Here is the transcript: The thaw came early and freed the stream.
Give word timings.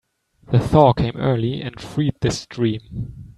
The 0.51 0.57
thaw 0.57 0.93
came 0.93 1.15
early 1.15 1.61
and 1.61 1.79
freed 1.79 2.15
the 2.21 2.31
stream. 2.31 3.19